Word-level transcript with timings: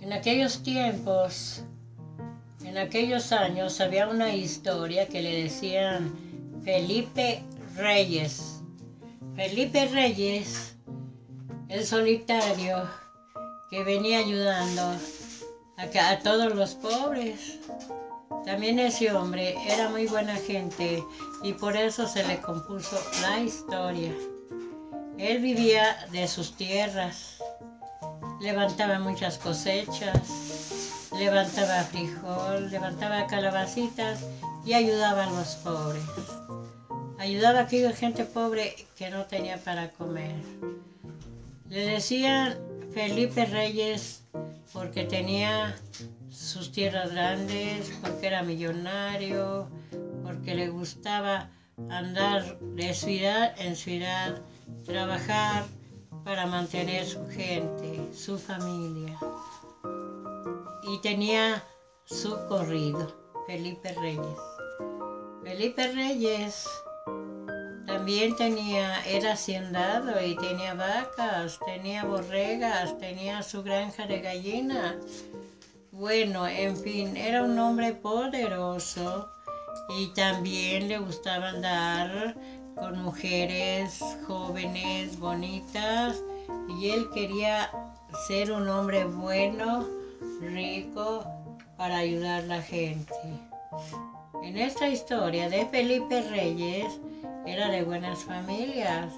En 0.00 0.12
aquellos 0.12 0.62
tiempos, 0.64 1.62
en 2.64 2.78
aquellos 2.78 3.30
años, 3.30 3.80
había 3.80 4.08
una 4.08 4.34
historia 4.34 5.06
que 5.06 5.22
le 5.22 5.44
decían 5.44 6.12
Felipe 6.64 7.44
Reyes. 7.76 8.60
Felipe 9.36 9.86
Reyes, 9.86 10.74
el 11.68 11.86
solitario 11.86 12.90
que 13.70 13.84
venía 13.84 14.18
ayudando 14.18 14.82
a 15.76 16.18
todos 16.24 16.52
los 16.56 16.74
pobres. 16.74 17.60
También 18.44 18.80
ese 18.80 19.12
hombre 19.12 19.54
era 19.68 19.90
muy 19.90 20.08
buena 20.08 20.34
gente 20.34 21.04
y 21.44 21.52
por 21.52 21.76
eso 21.76 22.08
se 22.08 22.26
le 22.26 22.40
compuso 22.40 23.00
la 23.22 23.38
historia. 23.38 24.12
Él 25.20 25.42
vivía 25.42 26.06
de 26.12 26.26
sus 26.26 26.56
tierras, 26.56 27.42
levantaba 28.40 28.98
muchas 28.98 29.36
cosechas, 29.36 31.10
levantaba 31.18 31.82
frijol, 31.82 32.70
levantaba 32.70 33.26
calabacitas 33.26 34.24
y 34.64 34.72
ayudaba 34.72 35.24
a 35.24 35.30
los 35.30 35.56
pobres. 35.56 36.02
Ayudaba 37.18 37.58
a 37.58 37.62
aquella 37.64 37.92
gente 37.92 38.24
pobre 38.24 38.74
que 38.96 39.10
no 39.10 39.26
tenía 39.26 39.58
para 39.58 39.90
comer. 39.90 40.36
Le 41.68 41.84
decían 41.84 42.56
Felipe 42.94 43.44
Reyes 43.44 44.22
porque 44.72 45.04
tenía 45.04 45.76
sus 46.30 46.72
tierras 46.72 47.12
grandes, 47.12 47.92
porque 48.00 48.26
era 48.26 48.42
millonario, 48.42 49.68
porque 50.24 50.54
le 50.54 50.70
gustaba 50.70 51.50
andar 51.90 52.58
de 52.58 52.94
ciudad 52.94 53.54
en 53.58 53.76
ciudad, 53.76 54.40
trabajar 54.84 55.64
para 56.24 56.46
mantener 56.46 57.06
su 57.06 57.26
gente, 57.28 58.12
su 58.14 58.38
familia. 58.38 59.18
Y 60.82 61.00
tenía 61.00 61.62
su 62.04 62.36
corrido, 62.48 63.06
Felipe 63.46 63.94
Reyes. 63.94 64.38
Felipe 65.42 65.92
Reyes 65.92 66.66
también 67.86 68.36
tenía, 68.36 69.04
era 69.04 69.32
haciendado 69.32 70.24
y 70.24 70.36
tenía 70.36 70.74
vacas, 70.74 71.58
tenía 71.66 72.04
borregas, 72.04 72.96
tenía 72.98 73.42
su 73.42 73.62
granja 73.62 74.06
de 74.06 74.20
gallinas. 74.20 74.96
Bueno, 75.90 76.46
en 76.46 76.76
fin, 76.76 77.16
era 77.16 77.42
un 77.42 77.58
hombre 77.58 77.92
poderoso 77.92 79.28
y 79.98 80.06
también 80.14 80.88
le 80.88 80.98
gustaba 80.98 81.48
andar 81.48 82.36
con 82.76 83.02
mujeres 83.02 84.00
jóvenes, 84.26 85.18
bonitas, 85.18 86.22
y 86.68 86.90
él 86.90 87.08
quería 87.12 87.70
ser 88.26 88.52
un 88.52 88.68
hombre 88.68 89.04
bueno, 89.04 89.86
rico, 90.40 91.24
para 91.76 91.98
ayudar 91.98 92.42
a 92.42 92.46
la 92.46 92.62
gente. 92.62 93.14
En 94.42 94.56
esta 94.56 94.88
historia 94.88 95.48
de 95.48 95.66
Felipe 95.66 96.22
Reyes, 96.22 97.00
era 97.46 97.68
de 97.68 97.82
buenas 97.82 98.24
familias, 98.24 99.12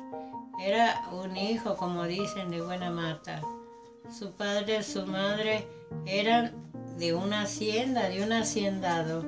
era 0.60 1.08
un 1.10 1.36
hijo, 1.36 1.76
como 1.76 2.04
dicen, 2.04 2.50
de 2.50 2.60
buena 2.60 2.90
mata. 2.90 3.40
Su 4.10 4.32
padre, 4.32 4.82
su 4.82 5.06
madre 5.06 5.66
eran 6.06 6.52
de 6.98 7.14
una 7.14 7.42
hacienda, 7.42 8.08
de 8.08 8.22
un 8.22 8.32
hacendado, 8.32 9.24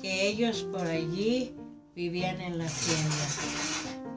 que 0.00 0.28
ellos 0.28 0.62
por 0.72 0.86
allí 0.86 1.56
vivían 2.00 2.40
en 2.40 2.56
la 2.56 2.64
hacienda. 2.64 3.26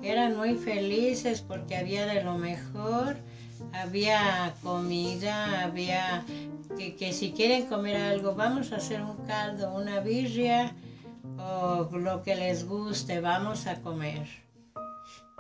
Eran 0.01 0.37
muy 0.37 0.55
felices 0.55 1.41
porque 1.41 1.75
había 1.75 2.05
de 2.05 2.23
lo 2.23 2.37
mejor, 2.37 3.17
había 3.73 4.53
comida, 4.63 5.63
había 5.63 6.23
que, 6.77 6.95
que 6.95 7.11
si 7.11 7.33
quieren 7.33 7.65
comer 7.65 7.97
algo, 7.97 8.35
vamos 8.35 8.71
a 8.71 8.77
hacer 8.77 9.01
un 9.01 9.17
caldo, 9.25 9.75
una 9.75 9.99
birria 9.99 10.73
o 11.37 11.89
lo 11.91 12.23
que 12.23 12.35
les 12.35 12.65
guste, 12.65 13.19
vamos 13.19 13.67
a 13.67 13.75
comer. 13.81 14.27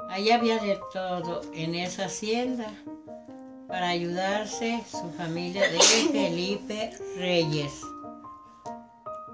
Allí 0.09 0.31
había 0.31 0.57
de 0.59 0.77
todo 0.91 1.41
en 1.53 1.75
esa 1.75 2.05
hacienda 2.05 2.67
para 3.69 3.87
ayudarse 3.87 4.83
su 4.91 5.09
familia 5.11 5.61
de 5.71 5.79
Felipe 6.11 6.91
Reyes. 7.15 7.81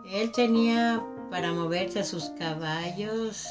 Él 0.06 0.31
tenía 0.31 1.03
para 1.30 1.54
moverse 1.54 2.04
sus 2.04 2.30
caballos, 2.32 3.46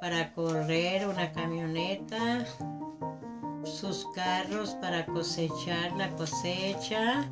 para 0.00 0.32
correr 0.32 1.06
una 1.06 1.32
camioneta, 1.32 2.44
sus 3.64 4.06
carros 4.14 4.70
para 4.80 5.06
cosechar 5.06 5.92
la 5.96 6.10
cosecha. 6.10 7.28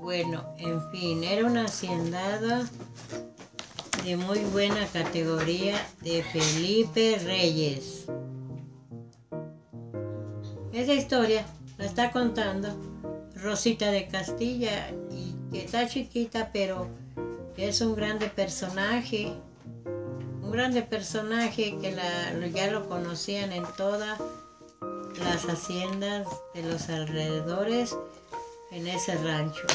Bueno, 0.00 0.44
en 0.58 0.80
fin, 0.90 1.24
era 1.24 1.46
un 1.46 1.56
hacendado 1.58 2.64
de 4.04 4.16
muy 4.16 4.38
buena 4.52 4.86
categoría 4.86 5.76
de 6.02 6.22
Felipe 6.22 7.18
Reyes. 7.24 8.06
Esa 10.72 10.94
historia 10.94 11.44
la 11.76 11.86
está 11.86 12.10
contando 12.10 12.68
Rosita 13.34 13.90
de 13.90 14.08
Castilla 14.08 14.90
y 15.10 15.34
que 15.50 15.64
está 15.64 15.86
chiquita 15.88 16.50
pero 16.52 16.88
es 17.58 17.80
un 17.80 17.96
grande 17.96 18.28
personaje, 18.28 19.32
un 20.42 20.52
grande 20.52 20.82
personaje 20.82 21.76
que 21.80 21.94
ya 22.52 22.70
lo 22.70 22.88
conocían 22.88 23.52
en 23.52 23.64
todas 23.76 24.20
las 25.18 25.44
haciendas 25.44 26.28
de 26.54 26.62
los 26.62 26.88
alrededores 26.88 27.96
en 28.70 28.86
ese 28.86 29.16
rancho. 29.16 29.66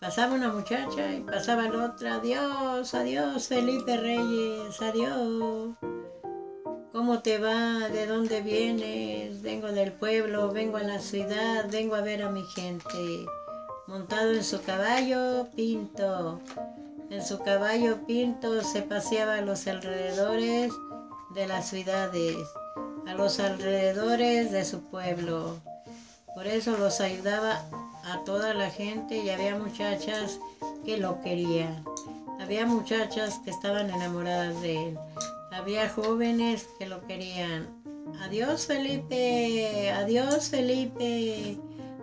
Pasaba 0.00 0.34
una 0.34 0.50
muchacha 0.50 1.12
y 1.12 1.20
pasaba 1.20 1.66
otra. 1.66 2.14
Adiós, 2.14 2.94
adiós, 2.94 3.48
Felipe 3.48 3.98
Reyes, 3.98 4.80
adiós. 4.80 5.76
¿Cómo 6.90 7.20
te 7.20 7.36
va? 7.38 7.90
¿De 7.90 8.06
dónde 8.06 8.40
vienes? 8.40 9.42
Vengo 9.42 9.68
del 9.68 9.92
pueblo, 9.92 10.50
vengo 10.50 10.78
a 10.78 10.82
la 10.82 11.00
ciudad, 11.00 11.68
vengo 11.70 11.96
a 11.96 12.00
ver 12.00 12.22
a 12.22 12.30
mi 12.30 12.42
gente. 12.54 13.26
Montado 13.90 14.30
en 14.30 14.44
su 14.44 14.62
caballo, 14.62 15.48
Pinto. 15.56 16.38
En 17.10 17.24
su 17.26 17.40
caballo 17.40 18.06
Pinto 18.06 18.62
se 18.62 18.82
paseaba 18.82 19.38
a 19.38 19.40
los 19.40 19.66
alrededores 19.66 20.72
de 21.34 21.48
las 21.48 21.70
ciudades, 21.70 22.36
a 23.08 23.14
los 23.14 23.40
alrededores 23.40 24.52
de 24.52 24.64
su 24.64 24.80
pueblo. 24.80 25.56
Por 26.36 26.46
eso 26.46 26.76
los 26.78 27.00
ayudaba 27.00 27.64
a 28.04 28.22
toda 28.24 28.54
la 28.54 28.70
gente 28.70 29.24
y 29.24 29.30
había 29.30 29.56
muchachas 29.56 30.38
que 30.84 30.96
lo 30.96 31.20
querían. 31.20 31.84
Había 32.40 32.66
muchachas 32.66 33.40
que 33.44 33.50
estaban 33.50 33.90
enamoradas 33.90 34.62
de 34.62 34.90
él. 34.90 34.98
Había 35.50 35.88
jóvenes 35.88 36.68
que 36.78 36.86
lo 36.86 37.04
querían. 37.08 37.66
Adiós 38.22 38.66
Felipe, 38.66 39.90
adiós 39.90 40.48
Felipe. 40.48 41.58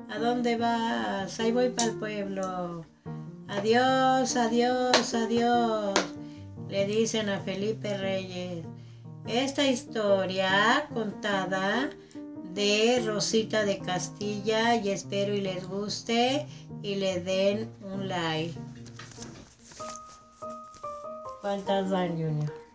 ¿A 0.09 0.19
dónde 0.19 0.56
vas? 0.56 1.40
Ahí 1.40 1.51
voy 1.51 1.69
para 1.69 1.90
el 1.90 2.00
pueblo. 2.00 2.85
Adiós, 3.50 4.35
adiós, 4.38 5.13
adiós. 5.13 5.94
Le 6.69 6.85
dicen 6.85 7.29
a 7.29 7.40
Felipe 7.41 7.97
Reyes. 7.97 8.66
Esta 9.28 9.67
historia 9.67 10.88
contada 10.94 11.90
de 12.53 13.01
Rosita 13.06 13.66
de 13.66 13.79
Castilla 13.79 14.75
y 14.75 14.90
espero 14.90 15.34
y 15.34 15.41
les 15.41 15.67
guste 15.67 16.47
y 16.81 16.96
le 16.96 17.22
den 17.22 17.69
un 17.81 18.07
like. 18.07 18.53
¿Cuántas 21.41 21.90
van, 21.90 22.11
Junior? 22.11 22.66